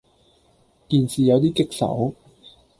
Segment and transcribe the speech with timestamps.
[0.89, 2.15] 件事有啲棘手